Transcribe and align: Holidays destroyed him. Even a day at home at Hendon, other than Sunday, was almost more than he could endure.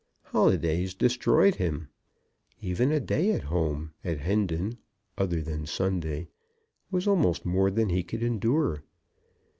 Holidays 0.23 0.95
destroyed 0.95 1.53
him. 1.57 1.89
Even 2.59 2.91
a 2.91 2.99
day 2.99 3.33
at 3.33 3.43
home 3.43 3.93
at 4.03 4.17
Hendon, 4.17 4.79
other 5.15 5.43
than 5.43 5.67
Sunday, 5.67 6.27
was 6.89 7.07
almost 7.07 7.45
more 7.45 7.69
than 7.69 7.89
he 7.89 8.01
could 8.01 8.23
endure. 8.23 8.83